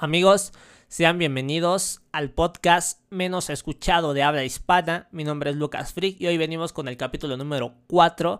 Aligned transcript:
Amigos, 0.00 0.52
sean 0.86 1.18
bienvenidos 1.18 2.02
al 2.12 2.30
podcast 2.30 3.00
menos 3.10 3.50
escuchado 3.50 4.14
de 4.14 4.22
habla 4.22 4.44
hispana. 4.44 5.08
Mi 5.10 5.24
nombre 5.24 5.50
es 5.50 5.56
Lucas 5.56 5.92
Frick 5.92 6.20
y 6.20 6.28
hoy 6.28 6.38
venimos 6.38 6.72
con 6.72 6.86
el 6.86 6.96
capítulo 6.96 7.36
número 7.36 7.74
4. 7.88 8.38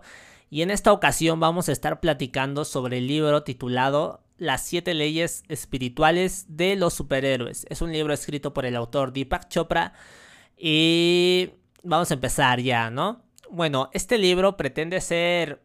Y 0.49 0.61
en 0.61 0.71
esta 0.71 0.93
ocasión 0.93 1.41
vamos 1.41 1.67
a 1.67 1.73
estar 1.73 1.99
platicando 1.99 2.63
sobre 2.63 2.99
el 2.99 3.07
libro 3.07 3.43
titulado 3.43 4.23
Las 4.37 4.65
siete 4.65 4.93
leyes 4.93 5.43
espirituales 5.49 6.45
de 6.47 6.77
los 6.77 6.93
superhéroes. 6.93 7.65
Es 7.69 7.81
un 7.81 7.91
libro 7.91 8.13
escrito 8.13 8.53
por 8.53 8.65
el 8.65 8.77
autor 8.77 9.11
Deepak 9.11 9.49
Chopra. 9.49 9.91
Y 10.55 11.49
vamos 11.83 12.09
a 12.09 12.13
empezar 12.13 12.61
ya, 12.61 12.89
¿no? 12.89 13.21
Bueno, 13.51 13.89
este 13.91 14.17
libro 14.17 14.55
pretende 14.55 15.01
ser. 15.01 15.61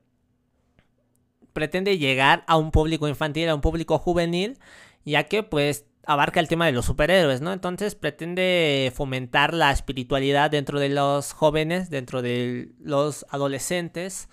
pretende 1.53 1.99
llegar 1.99 2.43
a 2.49 2.57
un 2.57 2.73
público 2.73 3.07
infantil, 3.07 3.49
a 3.49 3.55
un 3.55 3.61
público 3.61 3.97
juvenil 4.01 4.59
ya 5.05 5.25
que 5.25 5.43
pues 5.43 5.87
abarca 6.07 6.41
el 6.41 6.49
tema 6.49 6.67
de 6.67 6.73
los 6.73 6.87
superhéroes, 6.87 7.41
¿no? 7.41 7.53
Entonces 7.53 7.95
pretende 7.95 8.93
fomentar 8.95 9.55
la 9.55 9.71
espiritualidad 9.71 10.51
dentro 10.51 10.79
de 10.81 10.89
los 10.91 11.33
jóvenes, 11.33 11.91
dentro 11.91 12.23
de 12.23 12.73
los 12.81 13.27
adolescentes. 13.31 14.29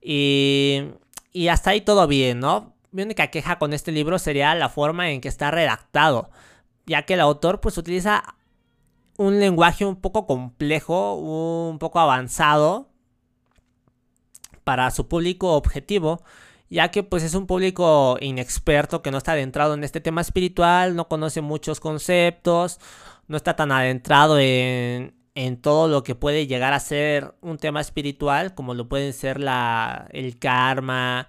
Y, 0.00 0.84
y 1.32 1.48
hasta 1.48 1.70
ahí 1.70 1.80
todo 1.80 2.06
bien, 2.06 2.40
¿no? 2.40 2.74
Mi 2.92 3.02
única 3.02 3.28
queja 3.28 3.58
con 3.58 3.72
este 3.72 3.92
libro 3.92 4.18
sería 4.18 4.54
la 4.54 4.68
forma 4.68 5.10
en 5.10 5.20
que 5.20 5.28
está 5.28 5.50
redactado, 5.50 6.30
ya 6.86 7.02
que 7.02 7.14
el 7.14 7.20
autor 7.20 7.60
pues 7.60 7.76
utiliza 7.76 8.36
un 9.16 9.40
lenguaje 9.40 9.84
un 9.84 9.96
poco 9.96 10.26
complejo, 10.26 11.14
un 11.14 11.78
poco 11.78 12.00
avanzado 12.00 12.88
para 14.64 14.90
su 14.90 15.08
público 15.08 15.54
objetivo 15.54 16.22
ya 16.70 16.90
que 16.90 17.02
pues 17.02 17.22
es 17.22 17.34
un 17.34 17.46
público 17.46 18.16
inexperto 18.20 19.02
que 19.02 19.10
no 19.10 19.18
está 19.18 19.32
adentrado 19.32 19.74
en 19.74 19.84
este 19.84 20.00
tema 20.00 20.20
espiritual, 20.20 20.96
no 20.96 21.08
conoce 21.08 21.40
muchos 21.40 21.80
conceptos, 21.80 22.80
no 23.28 23.36
está 23.36 23.56
tan 23.56 23.72
adentrado 23.72 24.38
en, 24.38 25.14
en 25.34 25.60
todo 25.60 25.88
lo 25.88 26.02
que 26.04 26.14
puede 26.14 26.46
llegar 26.46 26.72
a 26.72 26.80
ser 26.80 27.34
un 27.40 27.58
tema 27.58 27.80
espiritual, 27.80 28.54
como 28.54 28.74
lo 28.74 28.88
puede 28.88 29.12
ser 29.12 29.40
la, 29.40 30.08
el 30.12 30.38
karma, 30.38 31.28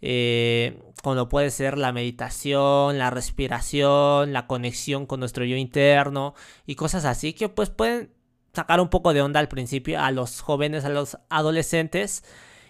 eh, 0.00 0.82
como 1.02 1.16
lo 1.16 1.28
puede 1.28 1.50
ser 1.50 1.78
la 1.78 1.92
meditación, 1.92 2.98
la 2.98 3.10
respiración, 3.10 4.32
la 4.32 4.46
conexión 4.46 5.06
con 5.06 5.20
nuestro 5.20 5.44
yo 5.44 5.56
interno 5.56 6.34
y 6.66 6.74
cosas 6.74 7.04
así 7.04 7.32
que 7.32 7.48
pues 7.48 7.70
pueden 7.70 8.10
sacar 8.52 8.80
un 8.80 8.88
poco 8.88 9.12
de 9.14 9.22
onda 9.22 9.40
al 9.40 9.48
principio 9.48 10.00
a 10.00 10.10
los 10.10 10.40
jóvenes, 10.40 10.84
a 10.84 10.88
los 10.88 11.18
adolescentes. 11.28 12.24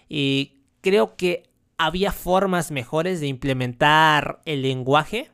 Y 0.09 0.61
creo 0.81 1.15
que 1.15 1.43
había 1.77 2.11
formas 2.11 2.71
mejores 2.71 3.19
de 3.19 3.27
implementar 3.27 4.41
el 4.45 4.61
lenguaje 4.61 5.31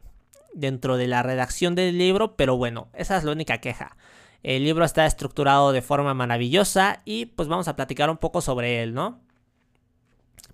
dentro 0.53 0.97
de 0.97 1.07
la 1.07 1.23
redacción 1.23 1.75
del 1.75 1.97
libro, 1.97 2.35
pero 2.35 2.57
bueno, 2.57 2.89
esa 2.93 3.17
es 3.17 3.23
la 3.23 3.31
única 3.31 3.59
queja. 3.59 3.95
El 4.43 4.63
libro 4.63 4.83
está 4.85 5.05
estructurado 5.05 5.71
de 5.71 5.81
forma 5.81 6.13
maravillosa 6.13 7.01
y 7.05 7.27
pues 7.27 7.47
vamos 7.47 7.67
a 7.67 7.75
platicar 7.75 8.09
un 8.09 8.17
poco 8.17 8.41
sobre 8.41 8.81
él, 8.81 8.93
¿no? 8.93 9.19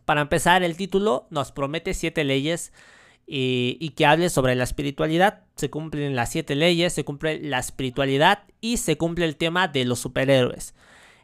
Para 0.04 0.22
empezar, 0.22 0.64
el 0.64 0.78
título 0.78 1.28
nos 1.30 1.52
promete 1.52 1.94
siete 1.94 2.24
leyes 2.24 2.74
y, 3.26 3.90
que 3.96 4.06
hable 4.06 4.30
sobre 4.30 4.56
la 4.56 4.64
espiritualidad. 4.64 5.44
Se 5.56 5.70
cumplen 5.70 6.16
las 6.16 6.32
siete 6.32 6.56
leyes, 6.56 6.94
se 6.94 7.04
cumple 7.04 7.40
la 7.42 7.60
espiritualidad 7.60 8.44
y 8.62 8.78
se 8.78 8.98
cumple 8.98 9.26
el 9.26 9.36
tema 9.36 9.68
de 9.68 9.86
los 9.86 10.00
superhéroes. 10.00 10.76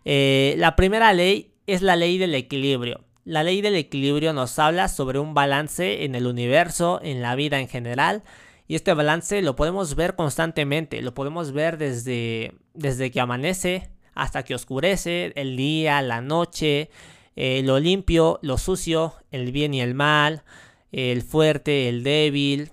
Eh, 0.04 0.56
la 0.58 0.76
primera 0.76 1.14
ley 1.14 1.54
es 1.66 1.82
la 1.82 1.96
ley 1.96 2.18
del 2.18 2.36
equilibrio. 2.36 3.06
La 3.26 3.44
ley 3.44 3.62
del 3.62 3.76
equilibrio 3.76 4.34
nos 4.34 4.60
habla 4.60 4.88
sobre 4.90 5.20
un 5.20 5.34
balance 5.34 6.04
en 6.04 6.16
el 6.16 6.28
universo, 6.28 7.00
en 7.02 7.22
la 7.22 7.36
vida 7.36 7.60
en 7.60 7.70
general, 7.70 8.24
y 8.68 8.76
este 8.76 8.94
balance 8.94 9.42
lo 9.42 9.56
podemos 9.56 9.96
ver 9.96 10.16
constantemente, 10.16 11.02
lo 11.02 11.14
podemos 11.14 11.52
ver 11.54 11.78
desde, 11.78 12.54
desde 12.74 13.12
que 13.12 13.22
amanece 13.22 13.90
hasta 14.14 14.44
que 14.44 14.56
oscurece, 14.56 15.32
el 15.36 15.56
día, 15.56 16.02
la 16.02 16.22
noche, 16.22 16.90
eh, 17.36 17.62
lo 17.64 17.80
limpio, 17.80 18.40
lo 18.42 18.58
sucio, 18.58 19.14
el 19.32 19.52
bien 19.52 19.74
y 19.74 19.82
el 19.82 19.96
mal, 19.96 20.44
el 20.92 21.22
fuerte, 21.24 21.90
el 21.90 22.04
débil, 22.04 22.72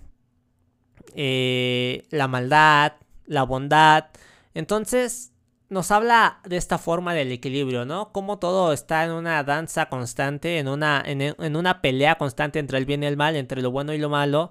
eh, 1.14 2.04
la 2.10 2.28
maldad, 2.28 2.92
la 3.26 3.44
bondad. 3.44 4.06
Entonces, 4.54 5.29
nos 5.70 5.90
habla 5.92 6.40
de 6.44 6.56
esta 6.56 6.78
forma 6.78 7.14
del 7.14 7.32
equilibrio, 7.32 7.84
¿no? 7.84 8.12
Como 8.12 8.38
todo 8.38 8.72
está 8.72 9.04
en 9.04 9.12
una 9.12 9.42
danza 9.44 9.88
constante, 9.88 10.58
en 10.58 10.68
una, 10.68 11.02
en, 11.06 11.56
una 11.56 11.80
pelea 11.80 12.18
constante 12.18 12.58
entre 12.58 12.76
el 12.76 12.84
bien 12.84 13.02
y 13.04 13.06
el 13.06 13.16
mal, 13.16 13.36
entre 13.36 13.62
lo 13.62 13.70
bueno 13.70 13.94
y 13.94 13.98
lo 13.98 14.10
malo. 14.10 14.50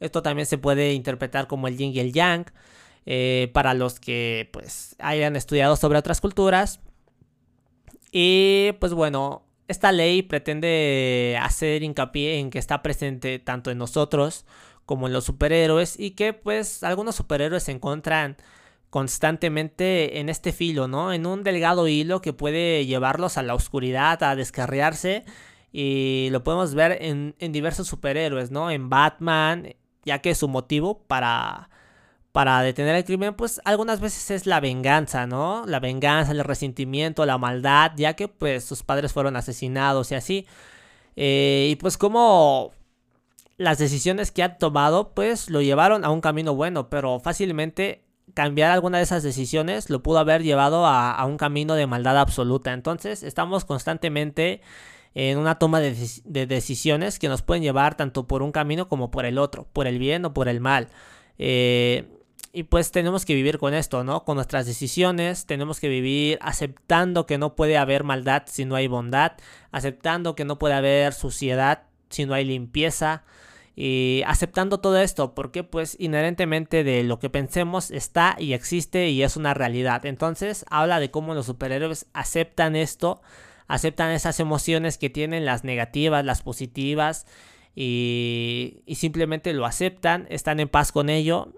Esto 0.00 0.22
también 0.22 0.46
se 0.46 0.58
puede 0.58 0.92
interpretar 0.92 1.46
como 1.46 1.68
el 1.68 1.78
yin 1.78 1.92
y 1.94 2.00
el 2.00 2.12
yang. 2.12 2.46
Eh, 3.08 3.50
para 3.54 3.72
los 3.72 4.00
que 4.00 4.48
pues 4.52 4.96
hayan 4.98 5.36
estudiado 5.36 5.76
sobre 5.76 5.98
otras 5.98 6.20
culturas. 6.20 6.80
Y 8.10 8.72
pues 8.80 8.92
bueno, 8.92 9.46
esta 9.68 9.92
ley 9.92 10.22
pretende 10.22 11.38
hacer 11.40 11.84
hincapié 11.84 12.38
en 12.40 12.50
que 12.50 12.58
está 12.58 12.82
presente 12.82 13.38
tanto 13.38 13.70
en 13.70 13.78
nosotros 13.78 14.44
como 14.86 15.06
en 15.06 15.12
los 15.12 15.24
superhéroes 15.24 15.98
y 15.98 16.12
que 16.12 16.32
pues 16.32 16.82
algunos 16.82 17.14
superhéroes 17.14 17.62
se 17.64 17.72
encuentran 17.72 18.36
constantemente 18.96 20.20
en 20.20 20.30
este 20.30 20.52
filo, 20.52 20.88
¿no? 20.88 21.12
En 21.12 21.26
un 21.26 21.44
delgado 21.44 21.86
hilo 21.86 22.22
que 22.22 22.32
puede 22.32 22.86
llevarlos 22.86 23.36
a 23.36 23.42
la 23.42 23.52
oscuridad, 23.52 24.22
a 24.22 24.34
descarriarse. 24.34 25.26
Y 25.70 26.28
lo 26.30 26.42
podemos 26.42 26.74
ver 26.74 26.96
en, 27.02 27.34
diversos 27.38 27.88
superhéroes, 27.88 28.50
¿no? 28.50 28.70
En 28.70 28.88
Batman, 28.88 29.74
ya 30.06 30.20
que 30.20 30.34
su 30.34 30.48
motivo 30.48 31.02
para, 31.06 31.68
para 32.32 32.62
detener 32.62 32.96
el 32.96 33.04
crimen, 33.04 33.34
pues 33.34 33.60
algunas 33.66 34.00
veces 34.00 34.30
es 34.30 34.46
la 34.46 34.60
venganza, 34.60 35.26
¿no? 35.26 35.66
La 35.66 35.78
venganza, 35.78 36.32
el 36.32 36.42
resentimiento, 36.42 37.26
la 37.26 37.36
maldad, 37.36 37.92
ya 37.96 38.14
que 38.14 38.28
pues 38.28 38.64
sus 38.64 38.82
padres 38.82 39.12
fueron 39.12 39.36
asesinados 39.36 40.10
y 40.10 40.14
así. 40.14 40.46
Eh, 41.16 41.68
y 41.70 41.76
pues 41.76 41.98
como 41.98 42.72
las 43.58 43.76
decisiones 43.76 44.32
que 44.32 44.42
ha 44.42 44.56
tomado, 44.56 45.12
pues 45.12 45.50
lo 45.50 45.60
llevaron 45.60 46.02
a 46.02 46.10
un 46.10 46.22
camino 46.22 46.54
bueno, 46.54 46.88
pero 46.88 47.20
fácilmente 47.20 48.05
cambiar 48.36 48.70
alguna 48.70 48.98
de 48.98 49.04
esas 49.04 49.22
decisiones 49.22 49.88
lo 49.88 50.02
pudo 50.02 50.18
haber 50.18 50.42
llevado 50.42 50.84
a, 50.86 51.24
un 51.24 51.38
camino 51.38 51.74
de 51.74 51.86
maldad 51.86 52.18
absoluta. 52.18 52.74
Entonces 52.74 53.22
estamos 53.22 53.64
constantemente 53.64 54.60
en 55.14 55.38
una 55.38 55.58
toma 55.58 55.80
de, 55.80 56.46
decisiones 56.46 57.18
que 57.18 57.30
nos 57.30 57.40
pueden 57.40 57.62
llevar 57.62 57.96
tanto 57.96 58.26
por 58.26 58.42
un 58.42 58.52
camino 58.52 58.90
como 58.90 59.10
por 59.10 59.24
el 59.24 59.38
otro, 59.38 59.66
por 59.72 59.86
el 59.86 59.98
bien 59.98 60.26
o 60.26 60.34
por 60.34 60.48
el 60.48 60.60
mal. 60.60 60.88
Eh, 61.38 62.10
y 62.52 62.64
pues 62.64 62.90
tenemos 62.90 63.24
que 63.24 63.34
vivir 63.34 63.56
con 63.56 63.72
esto, 63.72 64.04
¿no? 64.04 64.24
Con 64.24 64.34
nuestras 64.34 64.66
decisiones, 64.66 65.46
tenemos 65.46 65.80
que 65.80 65.88
vivir 65.88 66.38
aceptando 66.42 67.24
que 67.24 67.38
no 67.38 67.56
puede 67.56 67.78
haber 67.78 68.04
maldad 68.04 68.42
si 68.44 68.66
no 68.66 68.74
hay 68.74 68.86
bondad, 68.86 69.32
aceptando 69.72 70.34
que 70.34 70.44
no 70.44 70.58
puede 70.58 70.74
haber 70.74 71.14
suciedad 71.14 71.84
si 72.10 72.26
no 72.26 72.34
hay 72.34 72.44
limpieza, 72.44 73.24
y 73.78 74.22
aceptando 74.26 74.80
todo 74.80 74.98
esto, 74.98 75.34
porque 75.34 75.62
pues 75.62 75.96
inherentemente 76.00 76.82
de 76.82 77.04
lo 77.04 77.18
que 77.18 77.28
pensemos 77.28 77.90
está 77.90 78.34
y 78.38 78.54
existe 78.54 79.10
y 79.10 79.22
es 79.22 79.36
una 79.36 79.52
realidad. 79.52 80.06
Entonces 80.06 80.64
habla 80.70 80.98
de 80.98 81.10
cómo 81.10 81.34
los 81.34 81.44
superhéroes 81.44 82.06
aceptan 82.14 82.74
esto, 82.74 83.20
aceptan 83.68 84.12
esas 84.12 84.40
emociones 84.40 84.96
que 84.96 85.10
tienen, 85.10 85.44
las 85.44 85.62
negativas, 85.62 86.24
las 86.24 86.40
positivas, 86.40 87.26
y, 87.74 88.82
y 88.86 88.94
simplemente 88.94 89.52
lo 89.52 89.66
aceptan, 89.66 90.26
están 90.30 90.58
en 90.58 90.68
paz 90.68 90.90
con 90.90 91.10
ello. 91.10 91.52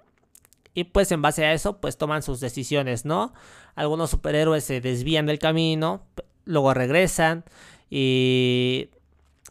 Y 0.74 0.84
pues 0.84 1.12
en 1.12 1.22
base 1.22 1.44
a 1.44 1.52
eso, 1.52 1.80
pues 1.80 1.98
toman 1.98 2.24
sus 2.24 2.40
decisiones, 2.40 3.04
¿no? 3.04 3.32
Algunos 3.76 4.10
superhéroes 4.10 4.64
se 4.64 4.80
desvían 4.80 5.26
del 5.26 5.38
camino, 5.38 6.02
luego 6.44 6.74
regresan 6.74 7.44
y, 7.90 8.90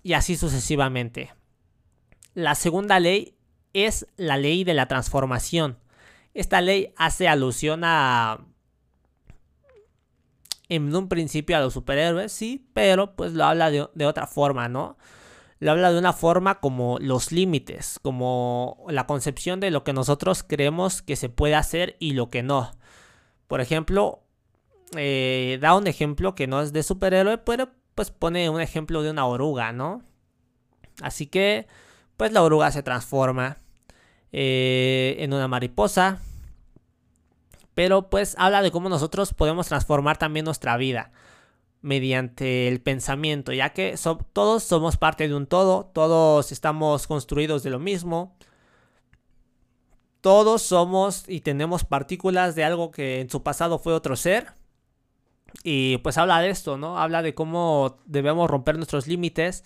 y 0.04 0.14
así 0.14 0.36
sucesivamente. 0.36 1.37
La 2.38 2.54
segunda 2.54 3.00
ley 3.00 3.36
es 3.74 4.06
la 4.16 4.38
ley 4.38 4.64
de 4.64 4.76
la 4.76 4.88
transformación. 4.88 5.80
Esta 6.36 6.62
ley 6.62 6.94
hace 6.96 7.28
alusión 7.28 7.82
a... 7.84 8.46
En 10.70 10.96
un 10.96 11.10
principio 11.10 11.58
a 11.58 11.62
los 11.62 11.74
superhéroes, 11.74 12.32
sí, 12.32 12.70
pero 12.74 13.16
pues 13.16 13.34
lo 13.34 13.44
habla 13.44 13.72
de, 13.72 14.06
otra 14.06 14.28
forma, 14.28 14.70
¿no? 14.70 15.00
Lo 15.58 15.72
habla 15.72 15.92
de 15.92 15.98
una 15.98 16.14
forma 16.14 16.60
como 16.60 17.00
los 17.00 17.32
límites, 17.32 17.98
como 18.04 18.86
la 18.88 19.08
concepción 19.08 19.60
de 19.60 19.72
lo 19.72 19.84
que 19.84 19.94
nosotros 19.94 20.44
creemos 20.44 21.02
que 21.02 21.16
se 21.16 21.30
puede 21.30 21.56
hacer 21.56 21.96
y 21.98 22.12
lo 22.12 22.30
que 22.30 22.44
no. 22.44 22.72
Por 23.48 23.62
ejemplo, 23.62 24.22
eh, 24.96 25.58
da 25.60 25.76
un 25.76 25.88
ejemplo 25.88 26.36
que 26.36 26.46
no 26.46 26.62
es 26.62 26.72
de 26.72 26.84
superhéroe, 26.84 27.40
pero 27.40 27.72
pues 27.96 28.12
pone 28.12 28.48
un 28.52 28.62
ejemplo 28.62 29.02
de 29.02 29.10
una 29.10 29.26
oruga, 29.26 29.72
¿no? 29.72 30.04
Así 31.02 31.26
que 31.26 31.66
pues 32.18 32.32
la 32.32 32.44
oruga 32.44 32.72
se 32.72 32.84
transforma 32.84 33.58
eh, 34.32 35.16
en 35.20 35.34
una 35.34 35.48
mariposa. 35.48 36.20
Pero 37.74 38.10
pues 38.10 38.36
habla 38.40 38.62
de 38.64 38.72
cómo 38.72 38.90
nosotros 38.90 39.34
podemos 39.34 39.68
transformar 39.68 40.18
también 40.18 40.46
nuestra 40.46 40.76
vida 40.78 41.12
mediante 41.82 42.68
el 42.68 42.82
pensamiento, 42.82 43.54
ya 43.54 43.70
que 43.70 43.96
todos 44.34 44.64
somos 44.64 44.98
parte 44.98 45.28
de 45.28 45.36
un 45.36 45.46
todo, 45.46 45.86
todos 45.94 46.52
estamos 46.52 47.06
construidos 47.06 47.62
de 47.62 47.70
lo 47.70 47.80
mismo, 47.80 48.36
todos 50.22 50.64
somos 50.64 51.24
y 51.30 51.42
tenemos 51.42 51.84
partículas 51.86 52.56
de 52.56 52.64
algo 52.64 52.92
que 52.92 53.22
en 53.22 53.30
su 53.30 53.44
pasado 53.44 53.80
fue 53.80 53.94
otro 53.94 54.16
ser. 54.16 54.54
Y 55.64 55.98
pues 56.00 56.18
habla 56.18 56.42
de 56.42 56.50
esto, 56.50 56.78
¿no? 56.78 56.98
Habla 56.98 57.22
de 57.22 57.34
cómo 57.34 57.98
debemos 58.06 58.50
romper 58.50 58.76
nuestros 58.76 59.08
límites, 59.08 59.64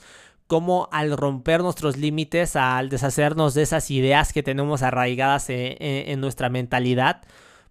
cómo 0.52 0.90
al 0.92 1.16
romper 1.16 1.62
nuestros 1.62 1.96
límites, 1.96 2.58
al 2.58 2.90
deshacernos 2.90 3.54
de 3.54 3.62
esas 3.62 3.90
ideas 3.90 4.34
que 4.34 4.44
tenemos 4.44 4.82
arraigadas 4.82 5.46
en, 5.48 6.20
nuestra 6.20 6.50
mentalidad, 6.50 7.22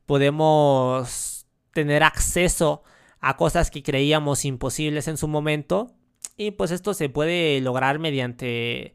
podemos 0.06 1.46
tener 1.74 2.02
acceso 2.02 2.82
a 3.20 3.36
cosas 3.36 3.70
que 3.70 3.82
creíamos 3.82 4.46
imposibles 4.46 5.08
en 5.08 5.18
su 5.18 5.28
momento. 5.28 5.92
Y 6.38 6.52
pues 6.52 6.70
esto 6.70 6.94
se 6.94 7.10
puede 7.10 7.60
lograr 7.60 7.98
mediante, 7.98 8.94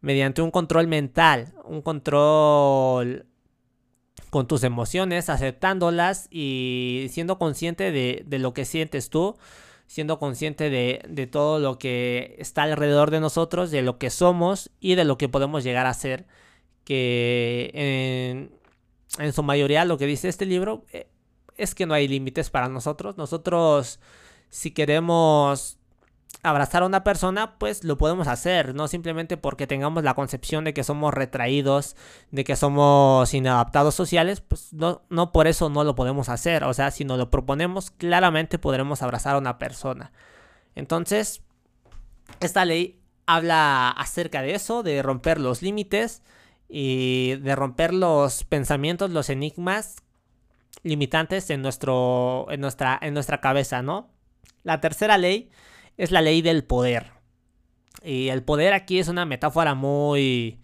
mediante 0.00 0.40
un 0.40 0.50
control 0.50 0.86
mental, 0.86 1.52
un 1.66 1.82
control 1.82 3.26
con 4.30 4.48
tus 4.48 4.64
emociones, 4.64 5.28
aceptándolas 5.28 6.28
y 6.30 7.08
siendo 7.10 7.38
consciente 7.38 7.92
de, 7.92 8.24
de 8.26 8.38
lo 8.38 8.54
que 8.54 8.64
sientes 8.64 9.10
tú 9.10 9.36
siendo 9.88 10.18
consciente 10.18 10.70
de, 10.70 11.26
todo 11.26 11.58
lo 11.58 11.78
que 11.78 12.36
está 12.38 12.62
alrededor 12.62 13.10
de 13.10 13.20
nosotros, 13.20 13.70
de 13.72 13.82
lo 13.82 13.98
que 13.98 14.10
somos 14.10 14.70
y 14.80 14.94
de 14.94 15.04
lo 15.04 15.18
que 15.18 15.28
podemos 15.28 15.64
llegar 15.64 15.86
a 15.86 15.94
ser. 15.94 16.26
Que 16.84 17.70
en, 17.74 18.52
en 19.18 19.32
su 19.32 19.42
mayoría 19.42 19.84
lo 19.84 19.98
que 19.98 20.06
dice 20.06 20.28
este 20.28 20.46
libro 20.46 20.84
eh, 20.92 21.08
es 21.56 21.74
que 21.74 21.86
no 21.86 21.94
hay 21.94 22.06
límites 22.06 22.50
para 22.50 22.68
nosotros. 22.68 23.16
Nosotros, 23.16 23.98
si 24.50 24.72
queremos 24.72 25.78
abrazar 26.42 26.82
a 26.82 26.86
una 26.86 27.04
persona, 27.04 27.58
pues 27.58 27.84
lo 27.84 27.98
podemos 27.98 28.28
hacer, 28.28 28.74
no 28.74 28.88
simplemente 28.88 29.36
porque 29.36 29.66
tengamos 29.66 30.04
la 30.04 30.14
concepción 30.14 30.64
de 30.64 30.72
que 30.72 30.84
somos 30.84 31.12
retraídos, 31.12 31.96
de 32.30 32.44
que 32.44 32.56
somos 32.56 33.34
inadaptados 33.34 33.94
sociales, 33.94 34.40
pues 34.40 34.72
no, 34.72 35.02
no 35.10 35.32
por 35.32 35.46
eso 35.46 35.68
no 35.68 35.84
lo 35.84 35.94
podemos 35.94 36.28
hacer, 36.28 36.64
o 36.64 36.72
sea, 36.74 36.90
si 36.90 37.04
nos 37.04 37.18
lo 37.18 37.30
proponemos, 37.30 37.90
claramente 37.90 38.58
podremos 38.58 39.02
abrazar 39.02 39.34
a 39.34 39.38
una 39.38 39.58
persona. 39.58 40.12
Entonces, 40.74 41.42
esta 42.40 42.64
ley 42.64 43.00
habla 43.26 43.90
acerca 43.90 44.42
de 44.42 44.54
eso, 44.54 44.82
de 44.82 45.02
romper 45.02 45.40
los 45.40 45.60
límites 45.60 46.22
y 46.68 47.36
de 47.36 47.56
romper 47.56 47.92
los 47.92 48.44
pensamientos, 48.44 49.10
los 49.10 49.28
enigmas 49.28 49.96
limitantes 50.82 51.50
en, 51.50 51.62
nuestro, 51.62 52.46
en, 52.50 52.60
nuestra, 52.60 52.98
en 53.02 53.14
nuestra 53.14 53.40
cabeza, 53.40 53.82
¿no? 53.82 54.08
La 54.62 54.80
tercera 54.80 55.18
ley 55.18 55.50
es 55.98 56.10
la 56.10 56.22
ley 56.22 56.40
del 56.40 56.64
poder. 56.64 57.12
Y 58.02 58.28
el 58.28 58.42
poder 58.42 58.72
aquí 58.72 58.98
es 58.98 59.08
una 59.08 59.26
metáfora 59.26 59.74
muy 59.74 60.60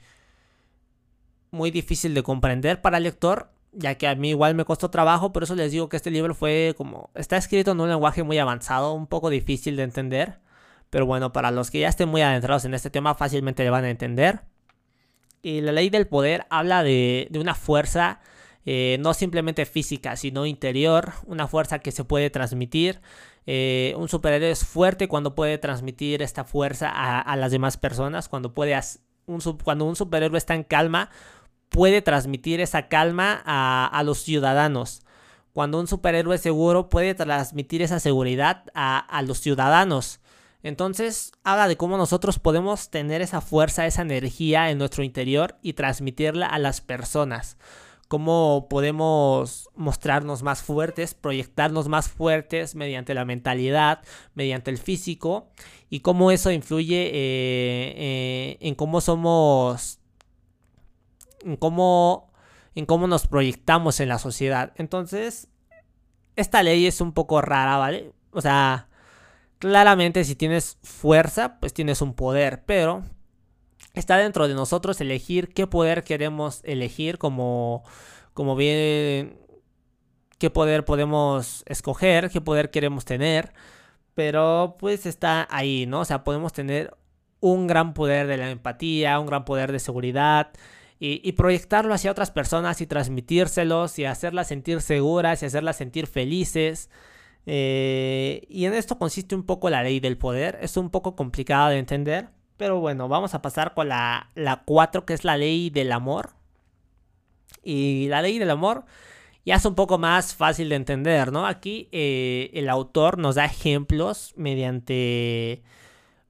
muy 1.50 1.70
difícil 1.70 2.14
de 2.14 2.22
comprender 2.22 2.82
para 2.82 2.98
el 2.98 3.04
lector, 3.04 3.50
ya 3.72 3.94
que 3.96 4.08
a 4.08 4.14
mí 4.14 4.30
igual 4.30 4.54
me 4.54 4.64
costó 4.64 4.90
trabajo, 4.90 5.32
por 5.32 5.44
eso 5.44 5.54
les 5.54 5.72
digo 5.72 5.88
que 5.88 5.96
este 5.96 6.10
libro 6.10 6.34
fue 6.34 6.74
como 6.76 7.10
está 7.14 7.36
escrito 7.36 7.72
en 7.72 7.80
un 7.80 7.88
lenguaje 7.88 8.22
muy 8.22 8.38
avanzado, 8.38 8.92
un 8.92 9.06
poco 9.06 9.30
difícil 9.30 9.76
de 9.76 9.84
entender, 9.84 10.40
pero 10.90 11.06
bueno, 11.06 11.32
para 11.32 11.50
los 11.50 11.70
que 11.70 11.80
ya 11.80 11.88
estén 11.88 12.08
muy 12.08 12.22
adentrados 12.22 12.64
en 12.64 12.74
este 12.74 12.90
tema 12.90 13.14
fácilmente 13.14 13.64
le 13.64 13.70
van 13.70 13.84
a 13.84 13.90
entender. 13.90 14.40
Y 15.42 15.60
la 15.60 15.72
ley 15.72 15.90
del 15.90 16.06
poder 16.06 16.46
habla 16.50 16.82
de, 16.82 17.28
una 17.38 17.54
fuerza 17.54 18.20
eh, 18.66 18.96
no 19.00 19.12
simplemente 19.14 19.66
física, 19.66 20.16
sino 20.16 20.46
interior, 20.46 21.12
una 21.26 21.46
fuerza 21.46 21.80
que 21.80 21.92
se 21.92 22.04
puede 22.04 22.30
transmitir, 22.30 23.00
eh, 23.46 23.94
un 23.96 24.08
superhéroe 24.08 24.50
es 24.50 24.64
fuerte 24.64 25.08
cuando 25.08 25.34
puede 25.34 25.58
transmitir 25.58 26.22
esta 26.22 26.44
fuerza 26.44 26.90
a, 26.90 27.36
las 27.36 27.52
demás 27.52 27.76
personas, 27.76 28.28
cuando, 28.28 28.54
puede 28.54 28.78
un, 29.26 29.40
cuando 29.62 29.84
un 29.84 29.96
superhéroe 29.96 30.38
está 30.38 30.54
en 30.54 30.64
calma, 30.64 31.10
puede 31.68 32.02
transmitir 32.02 32.60
esa 32.60 32.88
calma 32.88 33.42
a, 33.44 34.02
los 34.04 34.18
ciudadanos. 34.18 35.02
Cuando 35.52 35.78
un 35.78 35.86
superhéroe 35.86 36.36
es 36.36 36.40
seguro, 36.40 36.88
puede 36.88 37.14
transmitir 37.14 37.82
esa 37.82 38.00
seguridad 38.00 38.64
a, 38.74 38.98
a 38.98 39.22
los 39.22 39.38
ciudadanos. 39.38 40.20
Entonces, 40.62 41.32
habla 41.44 41.68
de 41.68 41.76
cómo 41.76 41.98
nosotros 41.98 42.38
podemos 42.38 42.88
tener 42.88 43.20
esa 43.20 43.42
fuerza, 43.42 43.86
esa 43.86 44.02
energía 44.02 44.70
en 44.70 44.78
nuestro 44.78 45.04
interior 45.04 45.58
y 45.60 45.74
transmitirla 45.74 46.46
a 46.46 46.58
las 46.58 46.80
personas 46.80 47.58
cómo 48.14 48.68
podemos 48.70 49.70
mostrarnos 49.74 50.44
más 50.44 50.62
fuertes, 50.62 51.14
proyectarnos 51.14 51.88
más 51.88 52.08
fuertes 52.08 52.76
mediante 52.76 53.12
la 53.12 53.24
mentalidad, 53.24 54.02
mediante 54.34 54.70
el 54.70 54.78
físico, 54.78 55.48
y 55.90 55.98
cómo 55.98 56.30
eso 56.30 56.52
influye 56.52 57.06
eh, 57.06 57.12
eh, 57.96 58.56
en 58.60 58.76
cómo 58.76 59.00
somos, 59.00 59.98
en 61.44 61.56
cómo, 61.56 62.30
en 62.76 62.86
cómo 62.86 63.08
nos 63.08 63.26
proyectamos 63.26 63.98
en 63.98 64.10
la 64.10 64.20
sociedad. 64.20 64.72
Entonces, 64.76 65.48
esta 66.36 66.62
ley 66.62 66.86
es 66.86 67.00
un 67.00 67.14
poco 67.14 67.42
rara, 67.42 67.78
¿vale? 67.78 68.12
O 68.30 68.40
sea, 68.40 68.86
claramente 69.58 70.22
si 70.22 70.36
tienes 70.36 70.78
fuerza, 70.84 71.58
pues 71.58 71.74
tienes 71.74 72.00
un 72.00 72.14
poder, 72.14 72.62
pero 72.64 73.02
está 73.94 74.16
dentro 74.18 74.48
de 74.48 74.54
nosotros 74.54 75.00
elegir 75.00 75.52
qué 75.54 75.66
poder 75.66 76.04
queremos 76.04 76.60
elegir 76.64 77.18
como, 77.18 77.84
como 78.34 78.56
bien 78.56 79.38
qué 80.38 80.50
poder 80.50 80.84
podemos 80.84 81.62
escoger, 81.66 82.30
qué 82.30 82.40
poder 82.40 82.70
queremos 82.70 83.04
tener, 83.04 83.52
pero 84.14 84.76
pues 84.78 85.06
está 85.06 85.48
ahí, 85.50 85.86
¿no? 85.86 86.00
O 86.00 86.04
sea, 86.04 86.24
podemos 86.24 86.52
tener 86.52 86.94
un 87.40 87.66
gran 87.66 87.94
poder 87.94 88.26
de 88.26 88.36
la 88.36 88.50
empatía, 88.50 89.18
un 89.20 89.26
gran 89.26 89.44
poder 89.44 89.72
de 89.72 89.78
seguridad 89.78 90.52
y, 90.98 91.32
proyectarlo 91.32 91.92
hacia 91.92 92.10
otras 92.10 92.30
personas 92.30 92.80
y 92.80 92.86
transmitírselos 92.86 93.98
y 93.98 94.06
hacerlas 94.06 94.48
sentir 94.48 94.80
seguras 94.80 95.42
y 95.42 95.46
hacerlas 95.46 95.76
sentir 95.76 96.06
felices. 96.06 96.88
Eh, 97.46 98.46
y 98.48 98.64
en 98.64 98.72
esto 98.72 98.98
consiste 98.98 99.34
un 99.34 99.44
poco 99.44 99.68
la 99.68 99.82
ley 99.82 100.00
del 100.00 100.16
poder, 100.16 100.58
es 100.62 100.78
un 100.78 100.88
poco 100.90 101.14
complicado 101.14 101.68
de 101.70 101.78
entender, 101.78 102.28
pero 102.56 102.80
bueno, 102.80 103.08
vamos 103.08 103.34
a 103.34 103.42
pasar 103.42 103.74
con 103.74 103.88
la 103.88 104.62
4, 104.64 105.04
que 105.04 105.14
es 105.14 105.24
la 105.24 105.36
ley 105.36 105.70
del 105.70 105.92
amor. 105.92 106.30
Y 107.62 108.08
la 108.08 108.22
ley 108.22 108.38
del 108.38 108.50
amor 108.50 108.84
ya 109.44 109.56
es 109.56 109.64
un 109.64 109.74
poco 109.74 109.98
más 109.98 110.34
fácil 110.34 110.68
de 110.70 110.76
entender, 110.76 111.30
¿no? 111.30 111.46
Aquí 111.46 111.88
eh, 111.92 112.50
el 112.54 112.68
autor 112.68 113.18
nos 113.18 113.34
da 113.34 113.44
ejemplos 113.44 114.32
mediante, 114.36 115.62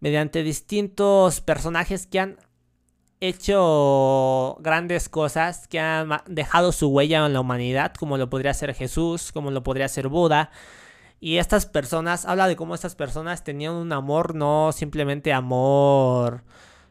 mediante 0.01 0.43
distintos 0.43 1.41
personajes 1.41 2.07
que 2.07 2.21
han 2.21 2.37
hecho 3.21 4.57
grandes 4.61 5.09
cosas, 5.09 5.69
que 5.69 5.79
han 5.79 6.11
dejado 6.27 6.73
su 6.73 6.89
huella 6.89 7.25
en 7.25 7.33
la 7.33 7.41
humanidad, 7.41 7.95
como 7.95 8.19
lo 8.19 8.29
podría 8.29 8.53
ser 8.53 8.75
Jesús, 8.75 9.31
como 9.33 9.51
lo 9.53 9.63
podría 9.63 9.89
ser 9.89 10.09
Buda. 10.09 10.51
Y 11.25 11.39
estas 11.39 11.65
personas, 11.65 12.27
habla 12.27 12.49
de 12.49 12.55
cómo 12.55 12.75
estas 12.75 12.97
personas 12.97 13.45
tenían 13.45 13.73
un 13.73 13.95
amor, 13.95 14.35
no 14.35 14.73
simplemente 14.73 15.33
amor 15.33 16.45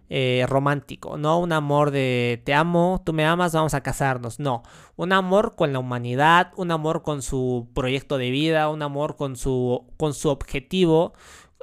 eh, 0.10 0.48
romántico, 0.50 1.20
no 1.20 1.38
un 1.38 1.52
amor 1.52 1.92
de 1.92 2.42
te 2.44 2.56
amo, 2.56 3.04
tú 3.06 3.14
me 3.14 3.28
amas, 3.28 3.54
vamos 3.54 3.76
a 3.76 3.82
casarnos, 3.82 4.40
no, 4.40 4.64
un 4.96 5.14
amor 5.14 5.56
con 5.56 5.72
la 5.72 5.78
humanidad, 5.78 6.52
un 6.56 6.72
amor 6.72 7.04
con 7.04 7.22
su 7.22 7.70
proyecto 7.76 8.18
de 8.18 8.32
vida, 8.32 8.70
un 8.70 8.82
amor 8.82 9.18
con 9.18 9.36
su, 9.36 9.86
con 9.98 10.16
su 10.16 10.30
objetivo, 10.30 11.14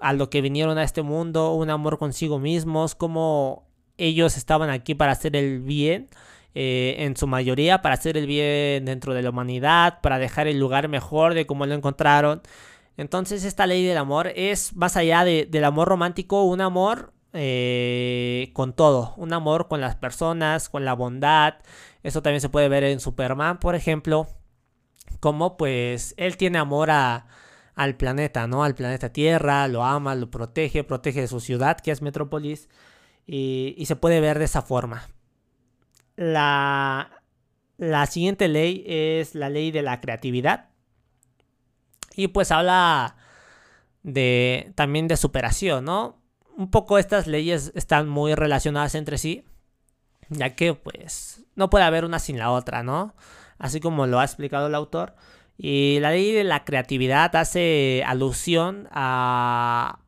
a 0.01 0.13
lo 0.13 0.31
que 0.31 0.41
vinieron 0.41 0.79
a 0.79 0.85
este 0.85 1.03
mundo, 1.03 1.53
un 1.55 1.71
amor 1.71 1.99
consigo 1.99 2.39
mismos, 2.39 2.95
como 2.95 3.67
ellos 3.97 4.37
estaban 4.37 4.71
aquí 4.71 4.95
para 4.95 5.11
hacer 5.11 5.35
el 5.35 5.59
bien. 5.59 6.09
Eh, 6.55 6.97
en 6.99 7.17
su 7.17 7.29
mayoría 7.29 7.81
para 7.81 7.95
hacer 7.95 8.17
el 8.17 8.27
bien 8.27 8.85
dentro 8.85 9.15
de 9.15 9.23
la 9.23 9.31
humanidad, 9.31 10.01
para 10.01 10.19
dejar 10.19 10.49
el 10.49 10.59
lugar 10.59 10.89
mejor 10.89 11.35
de 11.35 11.47
cómo 11.47 11.65
lo 11.67 11.75
encontraron. 11.75 12.43
Entonces 12.97 13.45
esta 13.45 13.67
ley 13.67 13.85
del 13.87 13.99
amor 13.99 14.33
es 14.35 14.75
más 14.75 14.97
allá 14.97 15.25
del 15.25 15.65
amor 15.65 15.89
romántico, 15.89 16.43
un 16.45 16.61
amor 16.61 17.13
eh, 17.33 18.51
con 18.53 18.75
todo, 18.75 19.15
un 19.17 19.33
amor 19.33 19.69
con 19.69 19.81
las 19.81 19.97
personas, 19.97 20.69
con 20.69 20.85
la 20.85 20.95
bondad. 20.95 21.55
Eso 22.03 22.23
también 22.23 22.41
se 22.41 22.49
puede 22.49 22.69
ver 22.69 22.85
en 22.85 23.01
Superman, 23.01 23.61
por 23.61 23.75
ejemplo, 23.77 24.27
como 25.21 25.57
pues 25.57 26.15
él 26.17 26.37
tiene 26.37 26.59
amor 26.59 26.91
a, 26.91 27.27
al 27.75 27.97
planeta, 27.97 28.47
¿no? 28.49 28.65
Al 28.65 28.75
planeta 28.75 29.13
Tierra, 29.13 29.69
lo 29.69 29.85
ama, 29.85 30.15
lo 30.17 30.31
protege, 30.31 30.85
protege 30.85 31.21
de 31.23 31.29
su 31.29 31.41
ciudad, 31.41 31.79
que 31.81 31.93
es 31.93 32.03
Metrópolis, 32.03 32.69
y 33.27 33.85
se 33.87 33.97
puede 33.97 34.21
ver 34.21 34.39
de 34.39 34.47
esa 34.47 34.63
forma. 34.63 35.09
La, 36.21 37.23
la 37.79 38.05
siguiente 38.05 38.47
ley 38.47 38.85
es 38.87 39.35
la 39.35 39.49
ley 39.49 39.71
de 39.71 39.81
la 39.81 40.03
creatividad. 40.03 40.69
Y 42.15 42.29
pues 42.29 42.53
habla 42.53 43.17
de 44.03 44.71
también 44.75 45.09
de 45.09 45.17
superación, 45.17 45.87
¿no? 45.87 46.21
Un 46.59 46.71
poco 46.71 46.99
estas 46.99 47.27
leyes 47.27 47.73
están 47.75 48.07
muy 48.07 48.35
relacionadas 48.35 48.95
entre 48.97 49.17
sí, 49.17 49.45
ya 50.29 50.55
que 50.55 50.75
pues 50.75 51.47
no 51.55 51.71
puede 51.71 51.87
haber 51.87 52.05
una 52.05 52.19
sin 52.19 52.39
la 52.39 52.51
otra, 52.51 52.83
¿no? 52.83 53.15
Así 53.59 53.81
como 53.81 54.07
lo 54.07 54.21
ha 54.21 54.25
explicado 54.25 54.67
el 54.67 54.75
autor. 54.75 55.15
Y 55.57 56.01
la 56.01 56.11
ley 56.11 56.33
de 56.33 56.45
la 56.45 56.67
creatividad 56.67 57.35
hace 57.35 58.05
alusión 58.07 58.89
a, 58.91 60.01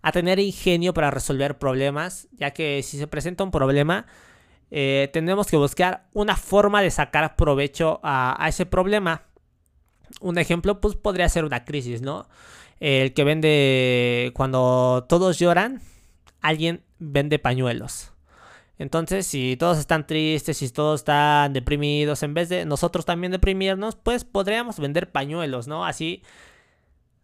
a 0.00 0.12
tener 0.12 0.38
ingenio 0.38 0.94
para 0.94 1.10
resolver 1.10 1.58
problemas, 1.58 2.28
ya 2.30 2.52
que 2.52 2.84
si 2.84 2.98
se 2.98 3.08
presenta 3.08 3.42
un 3.42 3.50
problema, 3.50 4.06
eh, 4.74 5.10
tenemos 5.12 5.48
que 5.48 5.58
buscar 5.58 6.08
una 6.14 6.34
forma 6.34 6.80
de 6.80 6.90
sacar 6.90 7.36
provecho 7.36 8.00
a, 8.02 8.42
ese 8.48 8.64
problema. 8.64 9.24
Un 10.22 10.38
ejemplo, 10.38 10.80
pues 10.80 10.96
podría 10.96 11.28
ser 11.28 11.44
una 11.44 11.66
crisis, 11.66 12.00
¿no? 12.00 12.26
El 12.80 13.12
que 13.12 13.22
vende, 13.22 14.32
cuando 14.34 15.04
todos 15.10 15.38
lloran, 15.38 15.82
alguien 16.40 16.82
vende 16.98 17.38
pañuelos. 17.38 18.12
Entonces, 18.78 19.26
si 19.26 19.58
todos 19.58 19.76
están 19.76 20.06
tristes, 20.06 20.56
si 20.56 20.70
todos 20.70 21.00
están 21.00 21.52
deprimidos, 21.52 22.22
en 22.22 22.32
vez 22.32 22.48
de 22.48 22.64
nosotros 22.64 23.04
también 23.04 23.30
deprimirnos, 23.30 23.96
pues 23.96 24.24
podríamos 24.24 24.78
vender 24.78 25.12
pañuelos, 25.12 25.68
¿no? 25.68 25.84
Así 25.84 26.22